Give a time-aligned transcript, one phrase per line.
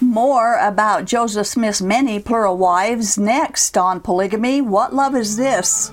[0.00, 4.60] More about Joseph Smith's many plural wives next on Polygamy.
[4.60, 5.90] What Love Is This?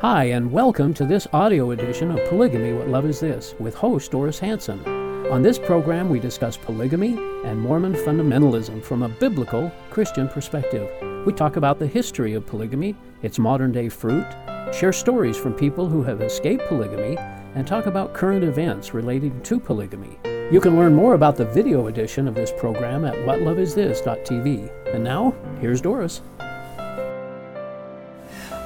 [0.00, 4.12] Hi, and welcome to this audio edition of Polygamy What Love Is This with host
[4.12, 4.86] Doris Hanson.
[5.32, 10.88] On this program, we discuss polygamy and Mormon fundamentalism from a biblical Christian perspective.
[11.26, 14.26] We talk about the history of polygamy, its modern day fruit,
[14.72, 17.16] share stories from people who have escaped polygamy,
[17.56, 20.16] and talk about current events relating to polygamy.
[20.50, 24.92] You can learn more about the video edition of this program at whatloveisthis.tv.
[24.92, 26.22] And now, here's Doris.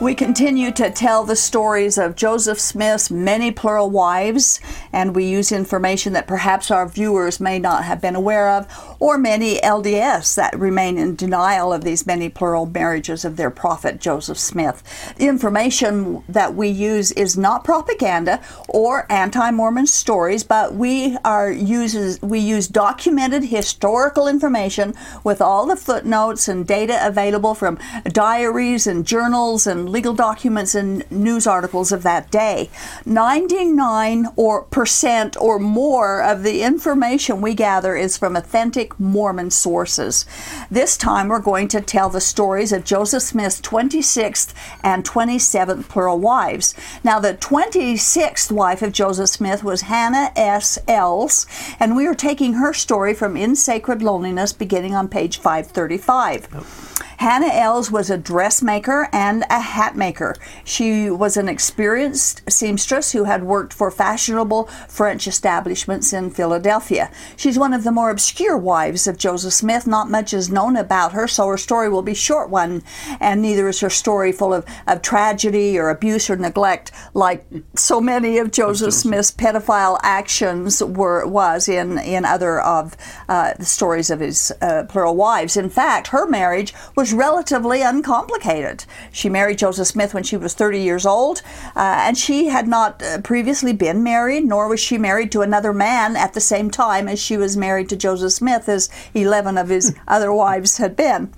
[0.01, 4.61] We continue to tell the stories of Joseph Smith's many plural wives,
[4.93, 8.67] and we use information that perhaps our viewers may not have been aware of,
[8.99, 14.01] or many LDS that remain in denial of these many plural marriages of their prophet
[14.01, 14.83] Joseph Smith.
[15.17, 22.21] The information that we use is not propaganda or anti-Mormon stories, but we are uses
[22.21, 29.07] we use documented historical information with all the footnotes and data available from diaries and
[29.07, 32.71] journals and legal documents and news articles of that day.
[33.05, 40.27] 99 or percent or more of the information we gather is from authentic Mormon sources.
[40.71, 46.19] This time we're going to tell the stories of Joseph Smith's 26th and 27th plural
[46.19, 46.75] wives.
[47.03, 50.79] Now the 26th wife of Joseph Smith was Hannah S.
[50.89, 51.47] Ells,
[51.79, 56.95] and we are taking her story from In Sacred Loneliness beginning on page 535.
[57.25, 60.37] Hannah Ells was a dressmaker and a hat maker.
[60.63, 67.11] She was an experienced seamstress who had worked for fashionable French establishments in Philadelphia.
[67.35, 69.87] She's one of the more obscure wives of Joseph Smith.
[69.87, 72.83] Not much is known about her, so her story will be a short one,
[73.21, 78.03] and neither is her story full of, of tragedy or abuse or neglect like so
[78.03, 82.99] many of Joseph Smith's pedophile actions were was in, in other of
[83.31, 85.57] uh, the stories of his uh, plural wives.
[85.57, 88.85] In fact, her marriage was was relatively uncomplicated.
[89.13, 91.43] She married Joseph Smith when she was 30 years old,
[91.77, 95.73] uh, and she had not uh, previously been married, nor was she married to another
[95.73, 99.69] man at the same time as she was married to Joseph Smith, as 11 of
[99.69, 101.33] his other wives had been.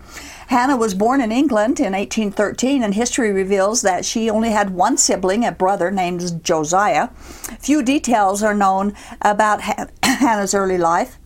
[0.48, 4.96] Hannah was born in England in 1813, and history reveals that she only had one
[4.96, 7.08] sibling, a brother named Josiah.
[7.58, 9.60] Few details are known about
[10.02, 11.18] Hannah's early life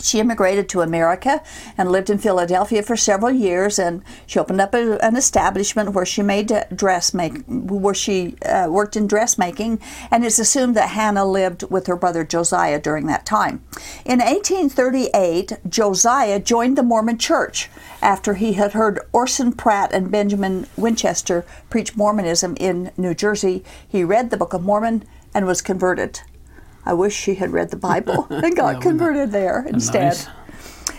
[0.00, 1.42] she immigrated to America
[1.76, 6.06] and lived in Philadelphia for several years, and she opened up a, an establishment where
[6.06, 9.80] she made dress make, where she uh, worked in dressmaking,
[10.10, 13.64] and it's assumed that Hannah lived with her brother Josiah during that time.
[14.04, 17.70] In 1838, Josiah joined the Mormon Church
[18.02, 23.64] after he had heard Orson Pratt and Benjamin Winchester preach Mormonism in New Jersey.
[23.86, 26.20] He read the Book of Mormon and was converted.
[26.86, 30.14] I wish she had read the Bible and got converted there instead.
[30.14, 30.28] Nice.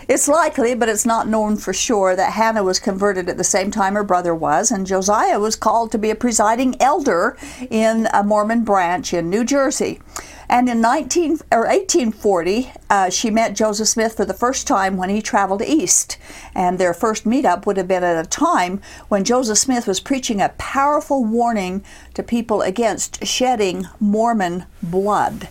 [0.08, 3.70] It's likely, but it's not known for sure, that Hannah was converted at the same
[3.70, 7.36] time her brother was, and Josiah was called to be a presiding elder
[7.68, 10.00] in a Mormon branch in New Jersey.
[10.48, 15.10] And in 19 or 1840, uh, she met Joseph Smith for the first time when
[15.10, 16.16] he traveled east.
[16.54, 20.40] And their first meetup would have been at a time when Joseph Smith was preaching
[20.40, 21.84] a powerful warning
[22.14, 25.48] to people against shedding Mormon blood.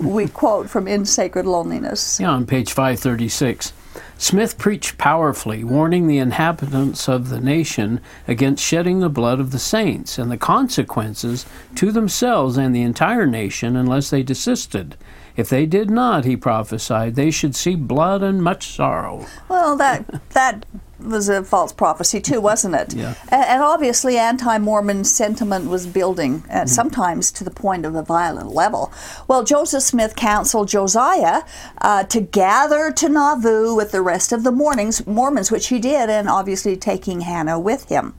[0.00, 2.18] We quote from In Sacred Loneliness.
[2.18, 3.72] Yeah, on page 536.
[4.16, 9.58] Smith preached powerfully, warning the inhabitants of the nation against shedding the blood of the
[9.58, 14.96] saints and the consequences to themselves and the entire nation unless they desisted.
[15.36, 19.26] If they did not, he prophesied, they should see blood and much sorrow.
[19.48, 20.66] Well, that that
[21.02, 22.94] was a false prophecy too, wasn't it?
[22.94, 23.14] Yeah.
[23.30, 26.66] And, obviously, anti-Mormon sentiment was building, uh, mm-hmm.
[26.66, 28.92] sometimes to the point of a violent level.
[29.28, 31.42] Well, Joseph Smith counseled Josiah
[31.80, 36.10] uh, to gather to Nauvoo with the rest of the Mormons, Mormons, which he did,
[36.10, 38.14] and obviously taking Hannah with him.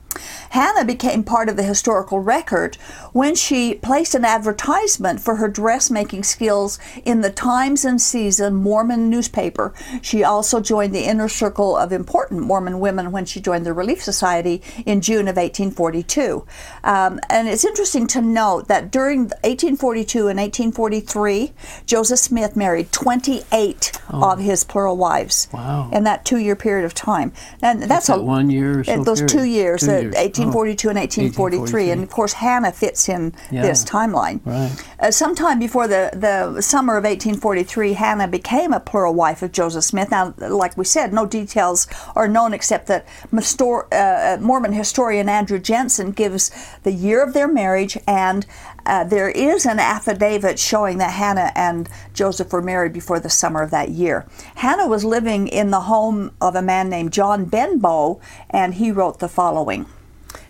[0.50, 2.76] Hannah became part of the historical record
[3.12, 9.08] when she placed an advertisement for her dressmaking skills in the Times and Season Mormon
[9.08, 9.72] newspaper.
[10.02, 14.02] She also joined the inner circle of important Mormon women when she joined the Relief
[14.02, 16.46] Society in June of 1842.
[16.84, 21.52] Um, and it's interesting to note that during 1842 and 1843,
[21.86, 24.32] Joseph Smith married 28 oh.
[24.32, 25.90] of his plural wives wow.
[25.92, 27.32] in that two year period of time.
[27.62, 29.28] And that's, a, one year so Those period.
[29.28, 29.80] two years.
[29.80, 30.01] Two years.
[30.06, 30.90] 1842 oh.
[30.90, 31.90] and 1843.
[31.90, 33.62] And of course, Hannah fits in yeah.
[33.62, 34.40] this timeline.
[34.44, 34.72] Right.
[34.98, 39.84] Uh, sometime before the, the summer of 1843, Hannah became a plural wife of Joseph
[39.84, 40.10] Smith.
[40.10, 46.12] Now, like we said, no details are known except that uh, Mormon historian Andrew Jenson
[46.12, 46.50] gives
[46.82, 48.46] the year of their marriage and
[48.86, 53.62] uh, there is an affidavit showing that Hannah and Joseph were married before the summer
[53.62, 54.26] of that year.
[54.56, 58.20] Hannah was living in the home of a man named John Benbow,
[58.50, 59.86] and he wrote the following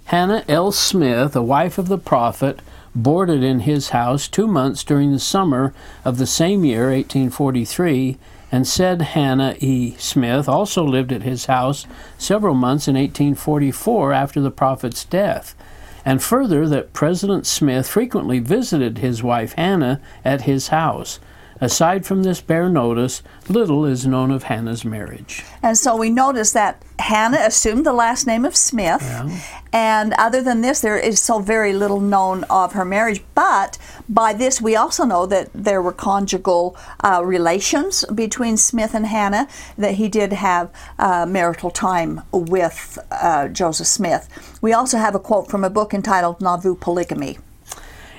[0.07, 0.73] Hannah L.
[0.73, 2.61] Smith, a wife of the prophet,
[2.95, 5.73] boarded in his house two months during the summer
[6.05, 8.19] of the same year, 1843,
[8.51, 9.95] and said Hannah E.
[9.99, 11.87] Smith also lived at his house
[12.19, 15.55] several months in 1844 after the prophet's death
[16.05, 21.21] and further that President Smith frequently visited his wife Hannah at his house.
[21.63, 25.45] Aside from this bare notice, little is known of Hannah's marriage.
[25.63, 29.01] And so we notice that Hannah assumed the last name of Smith.
[29.01, 29.41] Yeah.
[29.73, 33.23] And other than this, there is so very little known of her marriage.
[33.37, 33.79] But
[34.09, 39.47] by this, we also know that there were conjugal uh, relations between Smith and Hannah,
[39.79, 40.69] that he did have
[40.99, 44.59] uh, marital time with uh, Joseph Smith.
[44.61, 47.39] We also have a quote from a book entitled Nauvoo Polygamy.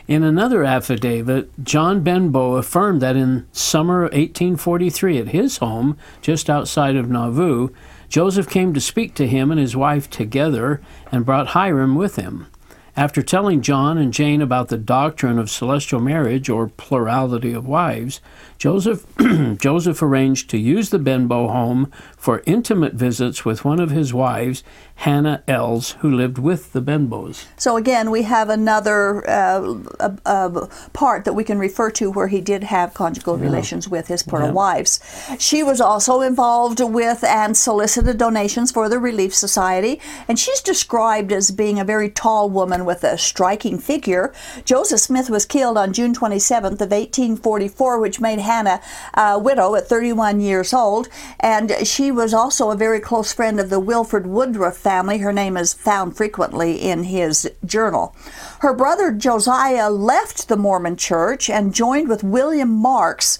[0.06, 6.98] In another affidavit, John Benbow affirmed that in summer 1843 at his home, just outside
[6.98, 7.70] of Nauvoo,
[8.10, 12.48] Joseph came to speak to him and his wife together and brought Hyrum with him.
[12.96, 18.22] After telling John and Jane about the doctrine of celestial marriage or plurality of wives,
[18.60, 19.06] Joseph,
[19.58, 24.64] Joseph arranged to use the Benbow home for intimate visits with one of his wives,
[25.04, 27.46] Hannah Ells, who lived with the Benbows.
[27.58, 32.30] So again, we have another uh, uh, uh, part that we can refer to where
[32.30, 33.44] he did have conjugal yeah.
[33.44, 34.54] relations with his plural yeah.
[34.54, 35.02] wives.
[35.40, 41.34] She was also involved with and solicited donations for the Relief Society, and she's described
[41.34, 44.32] as being a very tall woman with a striking figure.
[44.64, 48.80] Joseph Smith was killed on June 27th of 1844, which made Hannah
[49.16, 51.10] a widow at 31 years old,
[51.42, 54.93] and she was also a very close friend of the Wilford Woodruff family.
[55.02, 58.16] Her name is found frequently in his journal.
[58.60, 63.40] Her brother Josiah left the Mormon church and joined with William Marks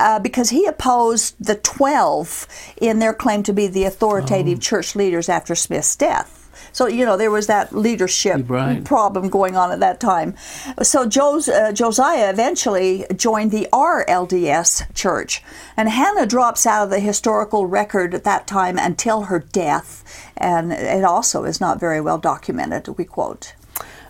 [0.00, 2.46] uh, because he opposed the 12
[2.80, 4.60] in their claim to be the authoritative oh.
[4.60, 6.45] church leaders after Smith's death.
[6.72, 8.84] So, you know, there was that leadership right.
[8.84, 10.34] problem going on at that time.
[10.82, 15.42] So Jos- uh, Josiah eventually joined the RLDS church.
[15.76, 20.04] And Hannah drops out of the historical record at that time until her death.
[20.36, 23.54] And it also is not very well documented, we quote.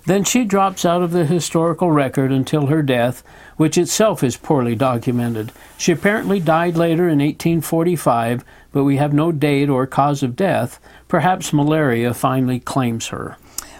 [0.07, 3.25] Then she drops out of the historical record until her death,
[3.57, 5.51] which itself is poorly documented.
[5.77, 8.45] She apparently died later in 1845,
[8.77, 10.79] but we have no date or cause of death.
[11.09, 13.39] Perhaps malaria finally claims her.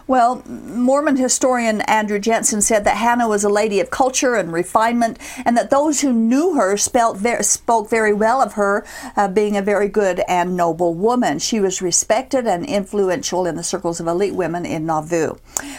[0.09, 5.19] Well, Mormon historian Andrew Jenson said that Hannah was a lady of culture and refinement,
[5.45, 6.77] and that those who knew her
[7.17, 8.87] very, spoke very well of her,
[9.17, 11.41] uh, being a very good and noble woman.
[11.41, 15.35] She was respected and influential in the circles of elite women in Nauvoo.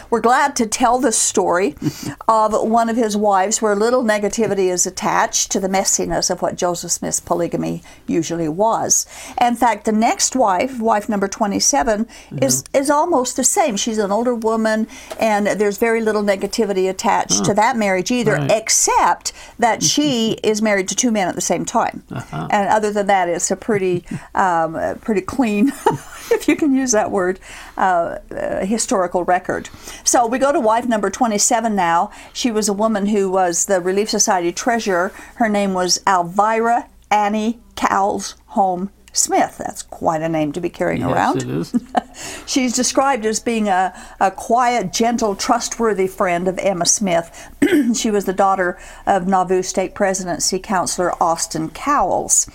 [0.09, 1.75] We're glad to tell the story
[2.27, 6.57] of one of his wives where little negativity is attached to the messiness of what
[6.57, 9.05] Joseph Smith's polygamy usually was.
[9.39, 12.43] In fact, the next wife, wife number 27, mm-hmm.
[12.43, 13.77] is, is almost the same.
[13.77, 14.87] She's an older woman,
[15.19, 18.51] and there's very little negativity attached to that marriage either, right.
[18.51, 22.03] except that she is married to two men at the same time.
[22.11, 22.47] Uh-huh.
[22.49, 24.03] And other than that, it's a pretty,
[24.35, 25.67] um, pretty clean,
[26.31, 27.39] if you can use that word,
[27.77, 29.69] uh, uh, historical record.
[30.03, 32.11] So we go to wife number 27 now.
[32.33, 35.11] She was a woman who was the Relief Society treasurer.
[35.35, 39.57] Her name was Elvira Annis Cowles Home Smith.
[39.57, 41.43] That's quite a name to be carrying yes, around.
[41.43, 41.73] It is.
[42.45, 47.49] She's described as being a, a quiet, gentle, trustworthy friend of Emma Smith.
[47.95, 52.49] she was the daughter of Nauvoo Stake Presidency Counselor Austin Cowles.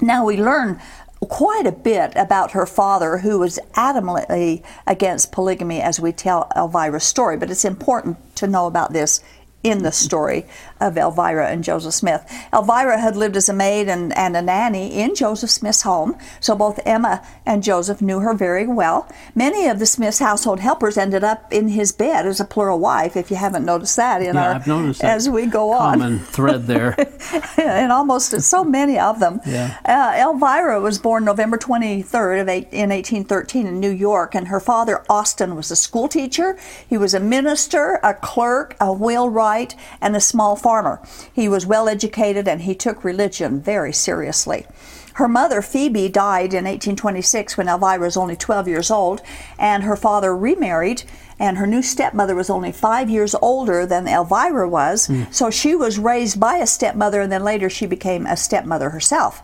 [0.00, 0.80] Now we learn
[1.20, 7.04] quite a bit about her father, who was adamantly against polygamy as we tell Elvira's
[7.04, 9.22] story, but it's important to know about this
[9.62, 10.46] in the story
[10.80, 12.24] of Elvira and Joseph Smith.
[12.52, 16.56] Elvira had lived as a maid and, and a nanny in Joseph Smith's home, so
[16.56, 19.08] both Emma and Joseph knew her very well.
[19.34, 23.16] Many of the Smiths' household helpers ended up in his bed as a plural wife,
[23.16, 26.00] if you haven't noticed that in yeah, our I've noticed as we go on.
[26.00, 26.96] Common thread there.
[27.58, 29.40] and almost so many of them.
[29.46, 29.76] Yeah.
[29.84, 34.60] Uh, Elvira was born November 23rd of eight, in 1813 in New York, and her
[34.60, 36.58] father, Austin, was a school teacher.
[36.88, 41.02] He was a minister, a clerk, a wheelwright, and a small farmer farmer.
[41.32, 44.66] He was well educated and he took religion very seriously.
[45.14, 49.20] Her mother, Phoebe, died in 1826 when Elvira was only 12 years old,
[49.58, 51.02] and her father remarried
[51.40, 55.98] and her new stepmother was only five years older than Elvira was, so she was
[55.98, 59.42] raised by a stepmother, and then later she became a stepmother herself.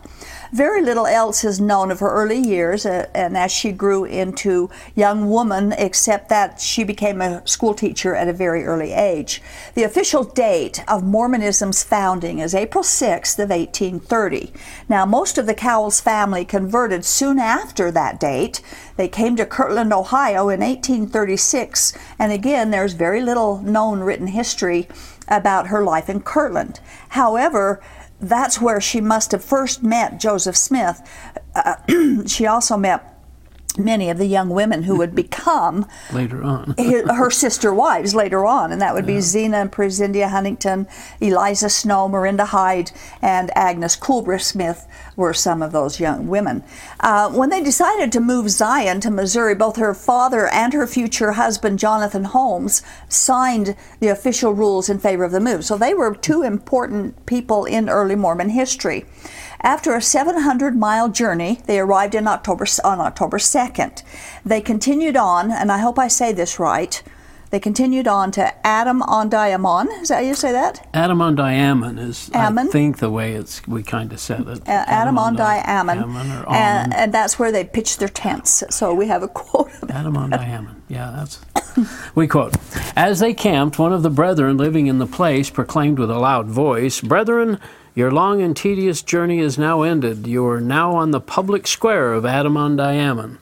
[0.51, 4.69] Very little else is known of her early years uh, and as she grew into
[4.95, 9.41] young woman, except that she became a school teacher at a very early age.
[9.73, 14.53] The official date of Mormonism's founding is April 6th of 1830.
[14.87, 18.61] Now, most of the Cowles family converted soon after that date.
[18.97, 24.87] They came to Kirtland, Ohio in 1836, and again, there's very little known written history
[25.27, 26.79] about her life in Kirtland.
[27.09, 27.81] However,
[28.19, 31.01] that's where she must have first met Joseph Smith.
[31.55, 31.75] Uh,
[32.25, 33.16] she also met
[33.77, 38.45] many of the young women who would become later on his, her sister wives later
[38.45, 40.87] on, and that would be Zina and Presendia Huntington,
[41.19, 42.91] Eliza Snow, Marinda Hyde,
[43.21, 46.63] and Agnes Coolbrith Smith were some of those young women.
[46.99, 51.33] Uh, when they decided to move Zion to Missouri, both her father and her future
[51.33, 55.65] husband, Jonathan Holmes, signed the official rules in favor of the move.
[55.65, 59.05] So they were two important people in early Mormon history.
[59.61, 64.03] After a 700 mile journey, they arrived in October, on October 2nd.
[64.45, 67.01] They continued on, and I hope I say this right.
[67.49, 69.87] They continued on to Adam-ondi-Ahman.
[70.01, 70.85] Is that how you say that?
[70.93, 74.67] Adam-ondi-Ahman is, I think, the way it's we kind of said it.
[74.67, 75.99] Uh, Adam-ondi-Ahman.
[76.49, 78.63] And, and that's where they pitched their tents.
[78.69, 80.83] So we have a quote Adam-ondi-Ahman.
[80.89, 81.39] Yeah, that's.
[82.15, 82.55] We quote
[82.95, 86.47] As they camped, one of the brethren living in the place proclaimed with a loud
[86.47, 87.59] voice, Brethren,
[87.97, 90.27] your long and tedious journey is now ended.
[90.27, 93.39] You are now on the public square of Adam-ondi-Ahman.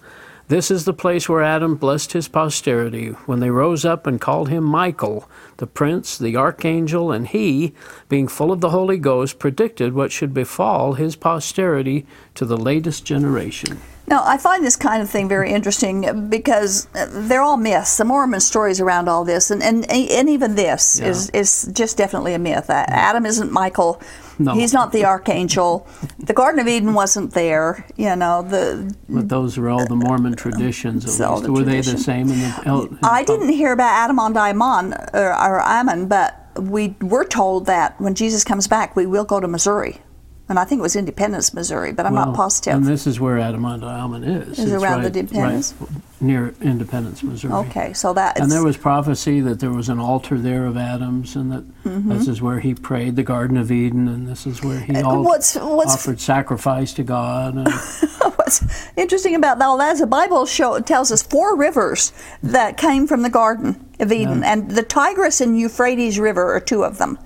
[0.47, 4.47] This is the place where Adam blessed his posterity when they rose up and called
[4.47, 7.73] him Michael, the prince, the archangel, and he,
[8.07, 13.03] being full of the Holy Ghost, predicted what should befall his posterity to the latest
[13.03, 13.81] generation.
[14.07, 17.97] Now, I find this kind of thing very interesting because they're all myths.
[17.97, 21.09] The Mormon stories around all this, and, and, and even this Yeah.
[21.09, 22.69] is, is just definitely a myth.
[22.69, 23.99] Adam isn't Michael.
[24.37, 24.53] No.
[24.53, 25.87] He's not the archangel.
[26.19, 27.85] The Garden of Eden wasn't there.
[27.95, 31.43] You know, the But those are all the Mormon uh, traditions, at least.
[31.43, 32.61] the Were they the same in the?
[32.65, 37.99] in the I didn't hear about Adam-ondi-Ahman or, or Ammon, but we were told that
[37.99, 40.01] when Jesus comes back, we will go to Missouri.
[40.47, 42.75] And I think it was Independence, Missouri, but I'm well, not positive.
[42.75, 44.59] And this is where Adam and Adamant is.
[44.59, 45.73] Is It's around the right- Independence?
[45.79, 45.89] right
[46.21, 47.51] near Independence, Missouri.
[47.53, 51.35] okay, so that And there was prophecy that there was an altar there of Adams,
[51.35, 52.09] and that Mm-hmm.
[52.17, 55.15] this is where he prayed, the Garden of Eden, and this is where he Uh,
[55.19, 57.55] what's- what's- offered sacrifice to God.
[57.55, 57.67] And
[58.35, 58.63] What's
[58.95, 63.23] interesting about all that is the Bible show tells us four rivers that came from
[63.23, 67.17] the Garden of Eden, and the Tigris and Euphrates River are two of them.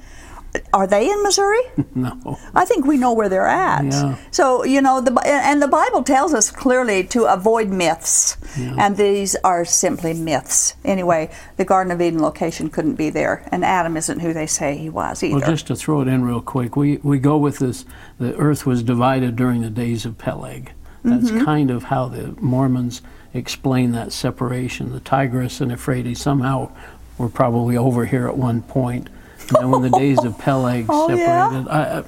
[0.73, 1.59] Are they in Missouri?
[1.95, 3.85] no, I think we know where they're at.
[3.85, 4.17] Yeah.
[4.31, 8.75] So you know, the and the Bible tells us clearly to avoid myths, Yeah.
[8.79, 10.73] and these are simply myths.
[10.83, 14.75] Anyway, the Garden of Eden location couldn't be there, and Adam isn't who they say
[14.75, 15.37] he was either.
[15.39, 17.85] well, just to throw it in real quick, we we go with this.
[18.17, 20.71] The earth was divided during the days of Peleg.
[21.03, 21.45] That's Mm-hmm.
[21.45, 23.01] kind of how the Mormons
[23.33, 24.91] explain that separation.
[24.91, 26.71] The Tigris and Euphrates somehow
[27.17, 29.09] were probably over here at one point.
[29.57, 31.49] And when the days of Peleg Oh, yeah?
[31.49, 32.03] separated, I, I,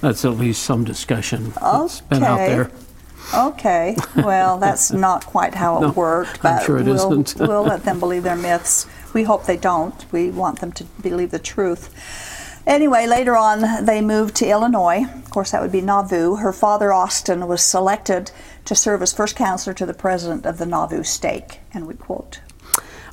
[0.00, 2.46] that's at least some discussion that's been out Okay.
[2.48, 2.70] there.
[3.34, 7.40] Okay, well, that's not quite how it No, worked, I'm but sure it we'll, isn't.
[7.48, 8.86] we'll let them believe their myths.
[9.14, 10.04] We hope they don't.
[10.12, 11.90] We want them to believe the truth.
[12.66, 15.04] Anyway, later on, they moved to Illinois.
[15.04, 16.36] Of course, that would be Nauvoo.
[16.36, 18.30] Her father, Austin, was selected
[18.66, 22.40] to serve as first counselor to the president of the Nauvoo stake, And we quote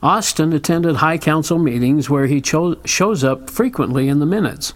[0.03, 4.74] Austin attended High Council meetings where he cho- shows up frequently in the minutes.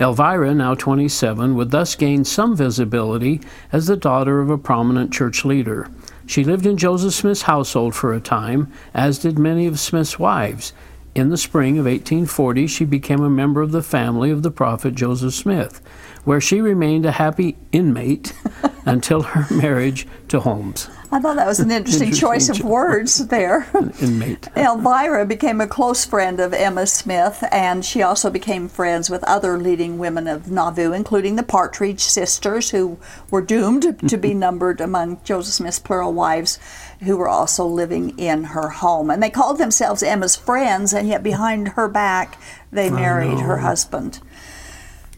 [0.00, 3.40] Elvira, now 27, would thus gain some visibility
[3.70, 5.88] as the daughter of a prominent church leader.
[6.26, 10.72] She lived in Joseph Smith's household for a time, as did many of Smith's wives.
[11.14, 14.96] In the spring of 1840, she became a member of the family of the prophet
[14.96, 15.80] Joseph Smith,
[16.24, 18.32] where she remained a happy inmate
[18.86, 20.88] until her marriage to Holmes.
[21.14, 23.68] I thought that was an interesting, Interesting choice of words there.
[24.00, 24.48] Inmate.
[24.56, 29.56] Elvira became a close friend of Emma Smith, and she also became friends with other
[29.56, 32.98] leading women of Nauvoo, including the Partridge sisters, who
[33.30, 36.58] were doomed to be numbered among Joseph Smith's plural wives,
[36.98, 39.08] who were also living in her home.
[39.08, 42.40] And they called themselves Emma's friends, and yet behind her back,
[42.72, 44.18] they married her husband.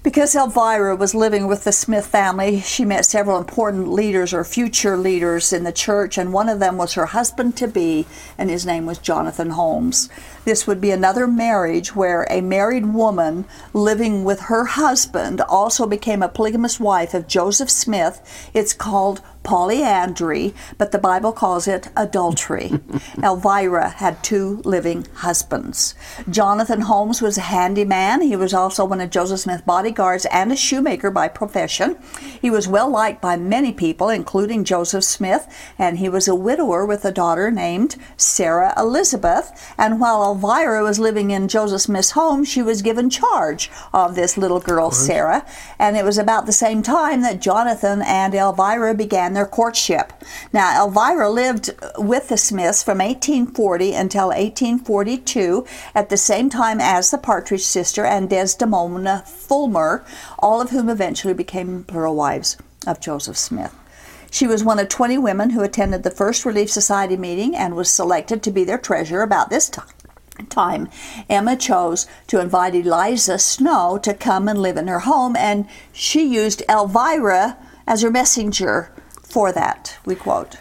[0.06, 4.96] Because Elvira was living with the Smith family, she met several important leaders or future
[4.96, 8.06] leaders in the church, and one of them was her husband to be,
[8.38, 10.08] and his name was Jonathan Holmes.
[10.44, 16.22] This would be another marriage where a married woman living with her husband also became
[16.22, 18.22] a polygamous wife of Joseph Smith.
[18.54, 22.72] It's called polyandry, but the Bible calls it adultery.
[23.22, 25.94] Elvira had two living husbands.
[26.28, 28.22] Jonathan Holmes was a handyman.
[28.22, 31.96] He was also one of Joseph Smith's bodyguards and a shoemaker by profession.
[32.42, 35.46] He was well liked by many people, including Joseph Smith,
[35.78, 39.52] and he was a widower with a daughter named Sarah Elizabeth.
[39.78, 44.36] And while Elvira was living in Joseph Smith's home, she was given charge of this
[44.36, 45.46] little girl, Sarah.
[45.78, 50.12] And it was about the same time that Jonathan and Elvira began their courtship.
[50.52, 57.10] Now, Elvira lived with the Smiths from 1840 until 1842 at the same time as
[57.10, 60.04] the Partridge sister and Desdemona Fullmer,
[60.38, 63.74] all of whom eventually became plural wives of Joseph Smith.
[64.30, 67.90] She was one of 20 women who attended the first Relief Society meeting and was
[67.90, 69.86] selected to be their treasurer about this time
[70.50, 70.88] time,
[71.28, 76.26] Emma chose to invite Eliza Snow to come and live in her home, and she
[76.26, 78.92] used Elvira as her messenger
[79.28, 80.56] for that, we quote.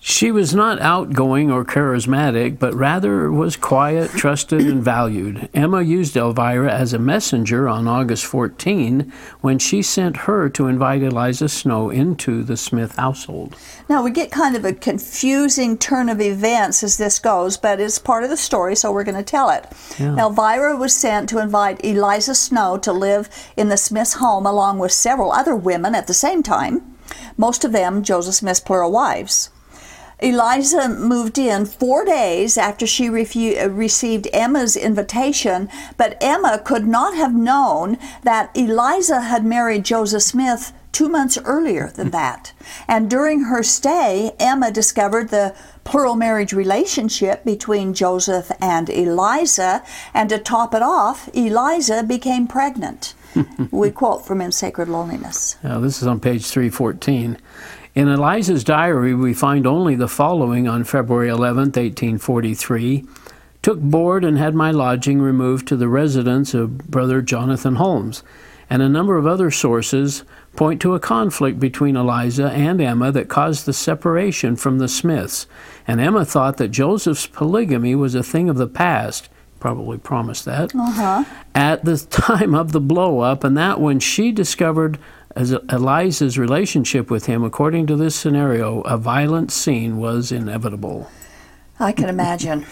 [0.00, 5.48] She was not outgoing or charismatic, but rather was quiet, trusted, and valued.
[5.52, 11.02] Emma used Elvira as a messenger on August 14 when she sent her to invite
[11.02, 13.56] Eliza Snow into the Smith household.
[13.88, 17.98] Now, we get kind of a confusing turn of events as this goes, but it's
[17.98, 19.66] part of the story, so we're going to tell it.
[19.98, 20.16] Yeah.
[20.16, 24.92] Elvira was sent to invite Eliza Snow to live in the Smith's home along with
[24.92, 26.97] several other women at the same time,
[27.36, 29.50] most of them Joseph Smith's plural wives.
[30.20, 37.14] Eliza moved in four days after she refu- received Emma's invitation, but Emma could not
[37.14, 42.52] have known that Eliza had married Joseph Smith two months earlier than that.
[42.88, 50.28] And during her stay, Emma discovered the plural marriage relationship between Joseph and Eliza, and
[50.30, 53.14] to top it off, Eliza became pregnant.
[53.70, 55.56] We quote from In Sacred Loneliness.
[55.62, 57.38] Now, this is on page 314.
[57.94, 63.04] In Eliza's diary, we find only the following on February 11, 1843
[63.60, 68.22] Took board and had my lodging removed to the residence of brother Jonathan Holmes,
[68.70, 73.28] and a number of other sources point to a conflict between Eliza and Emma that
[73.28, 75.46] caused the separation from the Smiths.
[75.86, 79.28] And Emma thought that Joseph's polygamy was a thing of the past
[79.60, 81.24] probably promised that uh-huh.
[81.54, 84.98] at the time of the blow up, and that when she discovered
[85.36, 91.10] as Eliza's relationship with him, according to this scenario, a violent scene was inevitable.
[91.78, 92.66] I can imagine.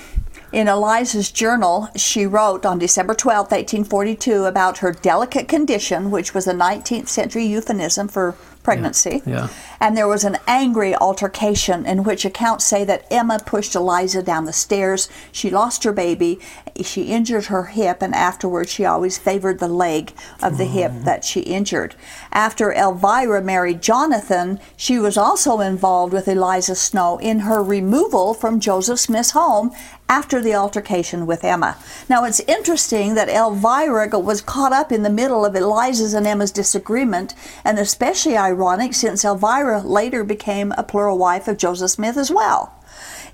[0.53, 6.47] In Eliza's journal, she wrote on December 12, 1842, about her delicate condition, which was
[6.47, 9.23] a 19th century euphemism for pregnancy.
[9.25, 9.33] Yeah.
[9.33, 9.49] yeah.
[9.79, 14.45] And there was an angry altercation in which accounts say that Emma pushed Eliza down
[14.45, 15.09] the stairs.
[15.31, 16.41] She lost her baby.
[16.83, 20.73] She injured her hip, and afterwards she always favored the leg of the mm.
[20.79, 21.95] hip that she injured.
[22.33, 28.59] After Elvira married Jonathan, she was also involved with Eliza Snow in her removal from
[28.59, 29.71] Joseph Smith's home
[30.09, 31.77] after the altercation with Emma.
[32.09, 36.53] Now it's interesting that Elvira was caught up in the middle of Eliza's and Emma's
[36.53, 42.31] disagreement, and especially ironic since Elvira later became a plural wife of Joseph Smith as
[42.31, 42.73] well.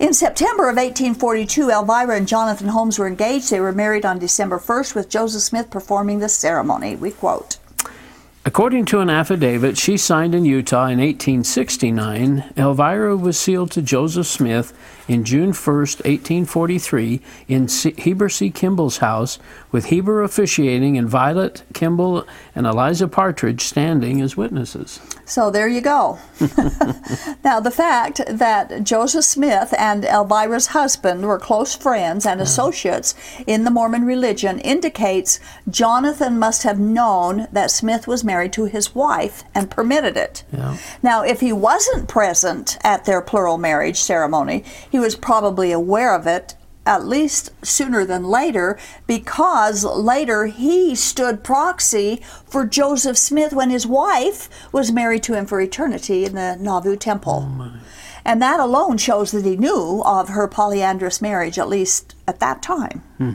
[0.00, 3.48] In September of 1842, Elvira and Jonathan Holmes were engaged.
[3.48, 6.96] They were married on December 1st, with Joseph Smith performing the ceremony.
[6.96, 7.58] We quote.
[8.44, 14.26] According to an affidavit she signed in Utah in 1869, Elvira was sealed to Joseph
[14.26, 14.76] Smith
[15.07, 18.50] in June 1, 1843, in Heber C.
[18.50, 19.38] Kimball's house,
[19.70, 25.00] with Heber officiating and Vilate Kimball and Eliza Partridge standing as witnesses.
[25.24, 26.18] So there you go.
[27.44, 32.48] now, the fact that Joseph Smith and Elvira's husband were close friends and uh-huh.
[32.48, 33.14] associates
[33.46, 35.38] in the Mormon religion indicates
[35.70, 40.45] Jonathan must have known that Smith was married to his wife and permitted it.
[40.53, 40.77] Yeah.
[41.03, 46.27] Now, if he wasn't present at their plural marriage ceremony, he was probably aware of
[46.27, 53.71] it at least sooner than later because later he stood proxy for Joseph Smith when
[53.71, 57.47] his wife was married to him for eternity in the Nauvoo Temple.
[57.49, 57.73] Oh
[58.25, 62.62] and that alone shows that he knew of her polyandrous marriage, at least at that
[62.62, 63.03] time.
[63.18, 63.33] Hmm.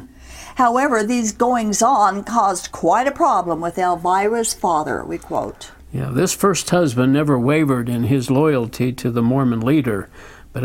[0.57, 5.69] However, these goings on caused quite a problem with Elvira's father, we quote.
[5.93, 10.09] Yeah, this first husband never wavered in his loyalty to the Mormon leader,
[10.53, 10.63] but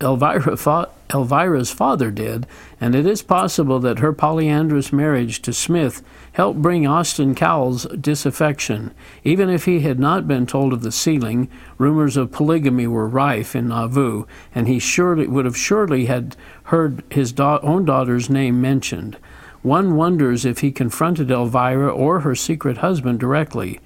[0.00, 2.46] Elvira fought Elvira's father did,
[2.80, 8.94] and it is possible that her polyandrous marriage to Smith helped bring Austin Cowles disaffection.
[9.24, 13.56] Even if he had not been told of the sealing, rumors of polygamy were rife
[13.56, 14.24] in Nauvoo,
[14.54, 19.16] and he surely would have surely had heard his da- own daughter's name mentioned.
[19.62, 23.80] One wonders if he confronted Elvira or her secret husband directly.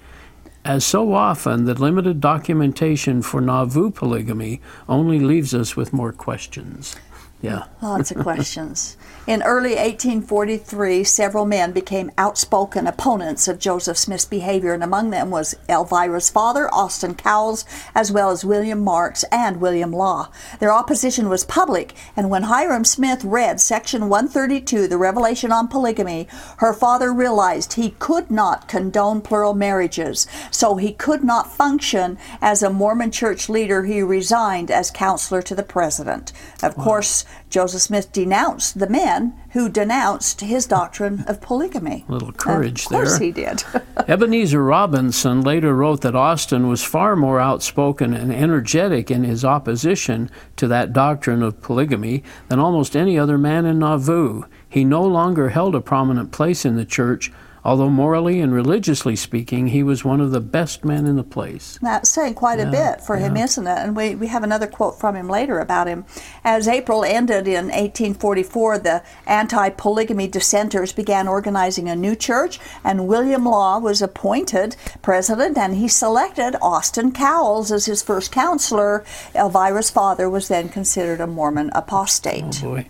[0.65, 4.59] As so often, the limited documentation for Nauvoo polygamy
[4.89, 6.95] only leaves us with more questions.
[7.41, 7.65] Yeah.
[7.81, 8.97] Lots of questions.
[9.27, 15.29] In early 1843, several men became outspoken opponents of Joseph Smith's behavior, and among them
[15.29, 20.29] was Elvira's father, Austin Cowles, as well as William Marks and William Law.
[20.61, 26.29] Their opposition was public, and when Hyrum Smith read Section 132, the Revelation on Polygamy,
[26.59, 32.63] her father realized he could not condone plural marriages, so he could not function as
[32.63, 33.83] a Mormon church leader.
[33.83, 36.31] He resigned as counselor to the president.
[36.63, 36.83] Of wow.
[36.85, 39.16] course, Joseph Smith denounced the men
[39.51, 42.05] who denounced his doctrine of polygamy.
[42.07, 43.25] A little courage of course there.
[43.27, 43.63] he did.
[44.07, 50.29] Ebenezer Robinson later wrote that Austin was far more outspoken and energetic in his opposition
[50.55, 54.43] to that doctrine of polygamy than almost any other man in Nauvoo.
[54.69, 57.31] He no longer held a prominent place in the church,
[57.67, 61.77] although morally and religiously speaking, he was one of the best men in the place.
[61.81, 63.27] That's saying quite yeah, a bit for yeah.
[63.27, 63.77] him, isn't it?
[63.77, 66.05] And we, we have another quote from him later about him.
[66.45, 73.05] As April ended in 1844, the anti polygamy dissenters began organizing a new church, and
[73.05, 79.03] William Law was appointed president, and he selected Austin Cowles as his first counselor.
[79.35, 82.63] Elvira's father was then considered a Mormon apostate.
[82.63, 82.87] Oh boy.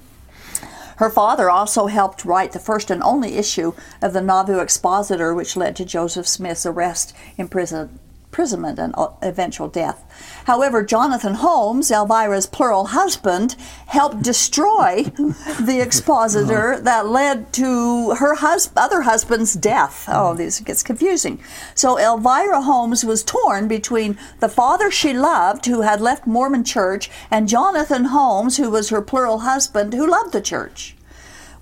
[0.98, 5.56] Her father also helped write the first and only issue of the Nauvoo Expositor, which
[5.56, 8.00] led to Joseph Smith's arrest, imprisonment,
[8.38, 10.04] imprisonment and uh, eventual death.
[10.46, 13.56] However, Jonathan Holmes, Elvira's plural husband,
[13.88, 15.04] helped destroy
[15.60, 20.06] the expositor that led to her hus- other husband's death.
[20.08, 21.40] Oh, this gets confusing.
[21.74, 27.10] So Elvira Holmes was torn between the father she loved, who had left Mormon church,
[27.32, 30.97] and Jonathan Holmes, who was her plural husband, who loved the church.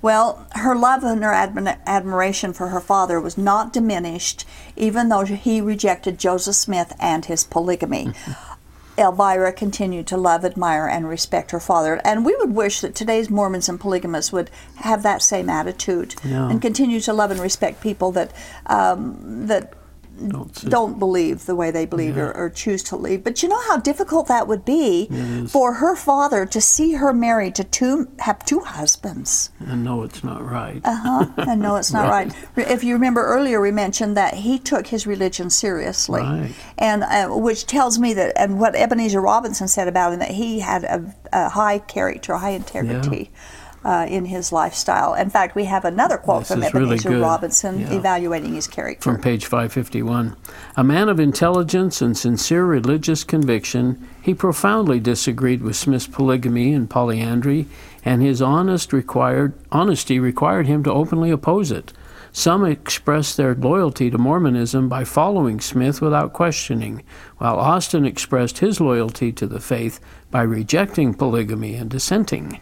[0.06, 5.26] Well, her love and her admi- admiration for her father was not diminished, even though
[5.26, 8.12] he rejected Joseph Smith and his polygamy.
[9.00, 12.00] Elvira continued to love, admire, and respect her father.
[12.06, 16.52] And we would wish that today's Mormons and polygamists would have that same attitude yeah.
[16.52, 18.32] and continue to love and respect people that
[18.68, 19.74] um, that
[20.28, 22.24] don't, don't believe the way they believe yeah.
[22.24, 23.24] or, or, choose to leave.
[23.24, 25.08] But you know how difficult that would be
[25.48, 29.50] for her father to see her married to two, have two husbands.
[29.60, 30.82] And know it's not right.
[30.84, 31.26] Uh huh.
[31.38, 32.32] And know it's not right.
[32.56, 32.68] right.
[32.70, 36.54] If you remember earlier, we mentioned that he took his religion seriously, right.
[36.78, 40.60] and uh, which tells me that, and what Ebenezer Robinson said about him, that he
[40.60, 43.32] had a, a high character, high integrity.
[43.32, 43.40] Yeah
[43.86, 45.14] uh, in his lifestyle.
[45.14, 47.94] In fact, we have another quote this from Ebenezer really Robinson yeah.
[47.94, 49.04] evaluating his character.
[49.04, 50.36] From page 551.
[50.76, 56.90] A man of intelligence and sincere religious conviction, he profoundly disagreed with Smith's polygamy and
[56.90, 57.68] polyandry,
[58.04, 61.94] and his honest required, honesty required him to openly oppose it.
[62.32, 67.04] Some expressed their loyalty to Mormonism by following Smith without questioning,
[67.38, 70.00] while Austin expressed his loyalty to the faith
[70.32, 72.60] by rejecting polygamy and dissenting.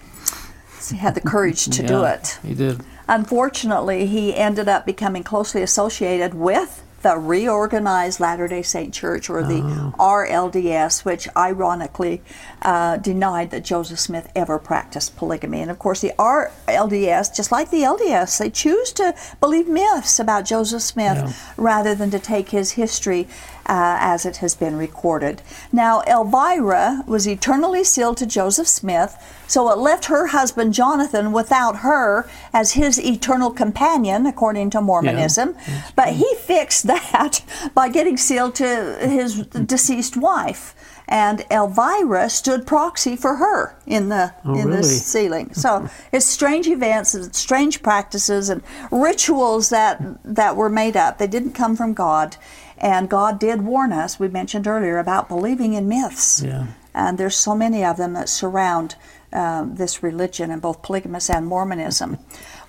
[0.89, 2.39] He had the courage to yeah, do it.
[2.43, 2.81] He did.
[3.07, 9.43] Unfortunately, he ended up becoming closely associated with the Reorganized Latter day Saint Church, or
[9.43, 9.93] the oh.
[9.99, 12.21] RLDS, which ironically
[12.61, 15.61] uh, denied that Joseph Smith ever practiced polygamy.
[15.61, 20.45] And of course, the RLDS, just like the LDS, they choose to believe myths about
[20.45, 21.33] Joseph Smith yeah.
[21.57, 23.27] rather than to take his history
[23.65, 25.41] uh, as it has been recorded.
[25.71, 29.15] Now, Elvira was eternally sealed to Joseph Smith,
[29.47, 35.55] so it left her husband Jonathan without her as his eternal companion, according to Mormonism.
[35.67, 37.41] Yeah, but he fixed that
[37.73, 40.75] by getting sealed to his deceased wife
[41.07, 44.77] and Elvira stood proxy for her in the oh, in really?
[44.77, 45.53] the sealing.
[45.53, 51.17] So it's strange events and strange practices and rituals that that were made up.
[51.17, 52.37] They didn't come from God,
[52.77, 56.41] and God did warn us, we mentioned earlier, about believing in myths.
[56.41, 56.67] Yeah.
[56.93, 58.95] And there's so many of them that surround
[59.33, 62.19] um, this religion in both polygamous and Mormonism.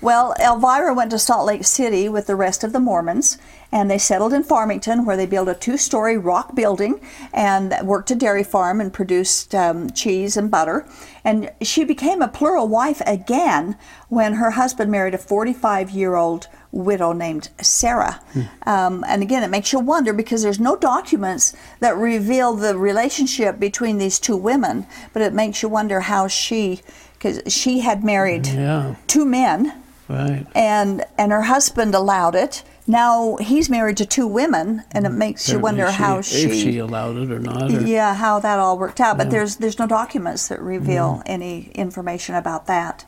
[0.01, 3.39] Well, Elvira went to Salt Lake City with the rest of the Mormons,
[3.73, 7.01] and they settled in Farmington, where they built a two-story rock building
[7.33, 10.87] and worked a dairy farm and produced um, cheese and butter.
[11.25, 13.77] And she became a plural wife again
[14.09, 18.21] when her husband married a 45-year-old widow named Sarah.
[18.33, 18.43] Hmm.
[18.67, 23.59] Um, and again, it makes you wonder because there's no documents that reveal the relationship
[23.59, 26.83] between these two women, but it makes you wonder how she,
[27.15, 28.97] because she had married yeah.
[29.07, 30.47] two men, right.
[30.55, 32.63] and and her husband allowed it.
[32.87, 35.19] Now he's married to two women, and it hmm.
[35.19, 37.73] makes you wonder she, how she, if she allowed it or not.
[37.73, 39.17] Or, yeah, how that all worked out.
[39.17, 39.33] But yeah.
[39.33, 43.05] there's there's no documents that reveal any information about that.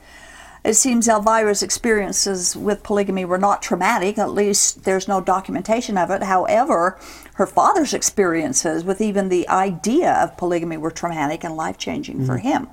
[0.67, 6.11] It seems Elvira's experiences with polygamy were not traumatic, at least there's no documentation of
[6.11, 6.25] it.
[6.25, 6.99] However,
[7.35, 12.27] her father's experiences with even the idea of polygamy were traumatic and life changing mm.
[12.27, 12.67] for him.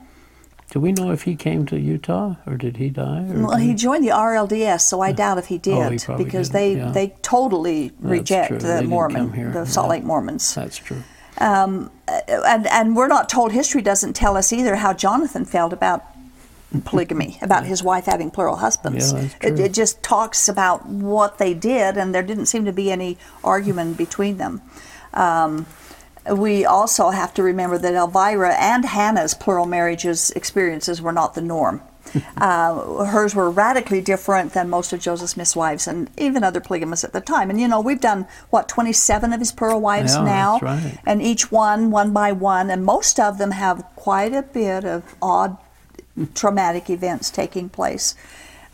[0.73, 3.23] Do we know if he came to Utah or did he die?
[3.27, 6.51] well, he joined the RLDS, so I doubt if he did oh, he because didn't.
[6.53, 6.89] they yeah.
[6.89, 8.57] they totally That's reject true.
[8.57, 9.89] the They Mormon, the Salt Yeah.
[9.91, 10.55] Lake Mormons.
[10.55, 11.03] That's true.
[11.37, 11.91] Um,
[12.27, 13.51] and and we're not told.
[13.51, 16.05] History doesn't tell us either how Jonathan felt about
[16.85, 19.13] polygamy, about his wife having plural husbands.
[19.13, 22.91] Yeah, It, it just talks about what they did, and there didn't seem to be
[22.91, 24.63] any argument between them.
[25.13, 25.67] Um,
[26.31, 31.41] we also have to remember that Elvira and Hannah's plural marriages experiences were not the
[31.41, 31.81] norm.
[32.37, 37.03] uh, hers were radically different than most of Joseph Smith's wives and even other polygamists
[37.03, 37.49] at the time.
[37.49, 40.97] And you know, we've done what 27 of his plural wives Yeah, now, right.
[41.05, 45.15] and each one one by one, and most of them have quite a bit of
[45.21, 45.57] odd,
[46.35, 48.15] traumatic events taking place.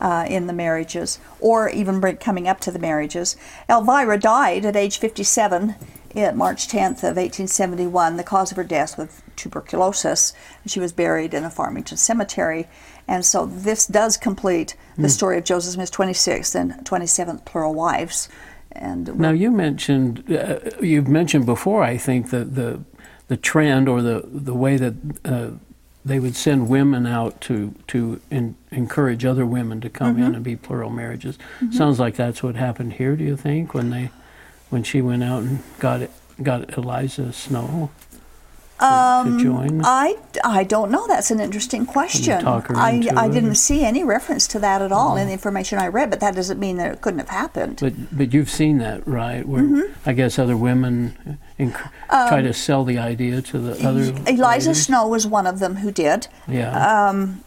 [0.02, 3.36] Uh, in the marriages, or even coming up to the marriages.
[3.68, 5.74] Elvira died at age 57
[6.14, 8.16] at March 10th of 1871.
[8.16, 10.32] The cause of her death was tuberculosis.
[10.66, 12.68] She was buried in a Farmington cemetery.
[13.06, 18.28] And so this does complete the story of Joseph Smith's 26th and 27th plural wives.
[18.72, 21.82] And Now you mentioned uh, you've mentioned before.
[21.82, 22.80] I think that the
[23.26, 24.94] the trend or the the way that
[25.24, 25.48] uh,
[26.04, 30.22] they would send women out to to in, encourage other women to come Mm-hmm.
[30.24, 31.36] in and be plural marriages.
[31.72, 33.16] Sounds like that's what happened here.
[33.16, 34.10] Do you think when they
[34.70, 36.10] when she went out and got it,
[36.42, 37.90] got Eliza Snow
[38.78, 39.82] to, Um, to join?
[39.84, 41.06] I, I don't know.
[41.06, 42.46] That's an interesting question.
[42.46, 46.08] I, I didn't see any reference to that at all in the information I read,
[46.08, 47.78] but that doesn't mean that it couldn't have happened.
[47.80, 49.46] But but you've seen that, right?
[49.46, 50.08] Where Mm-hmm.
[50.08, 54.00] I guess other women enc- try to sell the idea to the other.
[54.12, 54.86] Um, Eliza ladies.
[54.86, 56.28] Snow was one of them who did.
[56.48, 57.08] Yeah.
[57.08, 57.44] Um,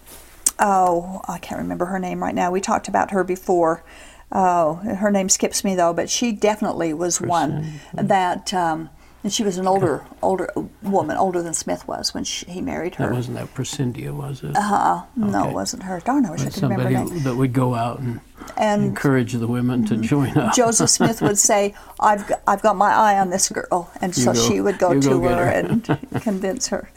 [0.60, 2.52] oh, I can't remember her name right now.
[2.52, 3.84] We talked about her before.
[4.32, 8.54] Oh, her name skips me though, but she definitely was one that.
[8.54, 8.90] Um,
[9.26, 10.50] and she was an older, older
[10.82, 13.06] woman, older than Smith was when she, he married her.
[13.08, 14.54] that wasn't that Presendia, was it?
[14.54, 15.50] uh, no, okay.
[15.50, 16.02] it wasn't her.
[16.02, 17.24] Darn, I wish I could remember her somebody name.
[17.24, 18.20] that would go out and,
[18.58, 18.90] And Mm-hmm.
[18.90, 20.54] encourage the women to join up.
[20.54, 24.34] Joseph Smith would say, "I've got, I've got my eye on this girl," and so
[24.34, 25.50] go- she would go to go her, her.
[25.50, 25.86] and
[26.22, 26.90] convince her.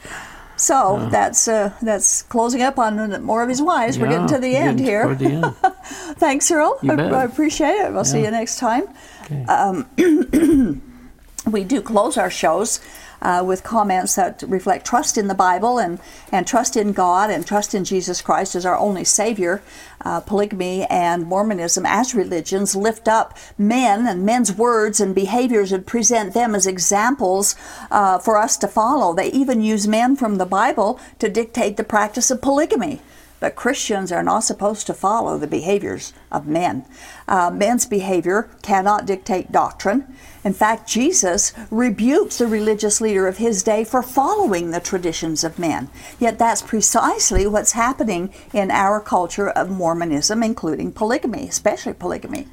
[0.56, 3.98] So that's uh, that's closing up on more of his wives.
[3.98, 5.14] We're getting to the end here.
[5.14, 5.54] the end.
[6.18, 6.78] Thanks, Earl.
[6.82, 7.14] You I.
[7.14, 7.92] I appreciate it.
[7.92, 8.84] We'll see you next time.
[9.24, 9.44] Okay.
[11.46, 12.80] We do close our shows
[13.26, 15.98] uh, with comments that reflect trust in the Bible and,
[16.30, 19.62] and trust in God and trust in Jesus Christ as our only Savior.
[20.04, 25.84] Uh, polygamy and Mormonism as religions lift up men and men's words and behaviors and
[25.84, 27.56] present them as examples
[27.90, 29.12] uh, for us to follow.
[29.12, 33.00] They even use men from the Bible to dictate the practice of polygamy.
[33.38, 36.86] But Christians are not supposed to follow the behaviors of men.
[37.28, 40.16] Uh, men's behavior cannot dictate doctrine.
[40.42, 45.58] In fact, Jesus rebuked the religious leader of his day for following the traditions of
[45.58, 45.88] men.
[46.18, 52.46] Yet that's precisely what's happening in our culture of Mormonism, including polygamy, especially polygamy.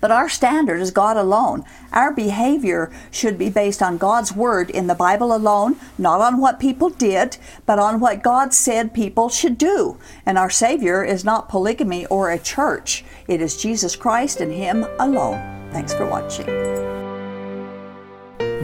[0.00, 1.64] But our standard is God alone.
[1.92, 6.60] Our behavior should be based on God's word in the Bible alone, not on what
[6.60, 9.98] people did, but on what God said people should do.
[10.26, 14.86] And our Savior is not polygamy or a church, it is Jesus Christ and Him
[14.98, 15.70] alone.
[15.70, 16.46] Thanks for watching.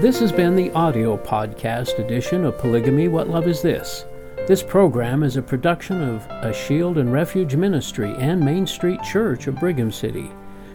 [0.00, 4.06] This has been the audio podcast edition of Polygamy What Love Is This?
[4.46, 9.46] This program is a production of A Shield and Refuge Ministry and Main Street Church
[9.46, 10.30] of Brigham City.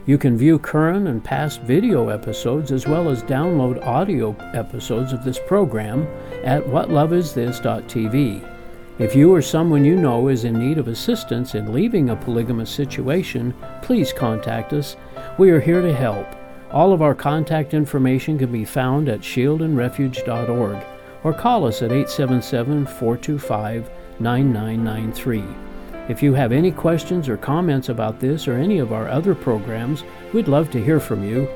[0.08, 5.24] You can view current and past video episodes as well as download audio episodes of
[5.24, 6.08] this program
[6.44, 8.52] at whatloveisthis.tv.
[9.00, 12.70] If you or someone you know is in need of assistance in leaving a polygamous
[12.70, 14.96] situation, please contact us.
[15.40, 16.28] We are here to help.
[16.72, 20.86] All of our contact information can be found at shieldandrefuge.org
[21.24, 23.90] or call us at 877 425
[24.20, 25.65] 9993.
[26.08, 30.04] If you have any questions or comments about this or any of our other programs,
[30.34, 31.48] we'd love to hear from you.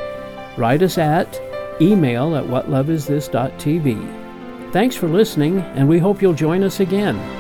[0.58, 1.40] Write us at
[1.82, 4.74] email at whatloveisthis.tv.
[4.74, 7.39] Thanks for listening, and we hope you'll join us again.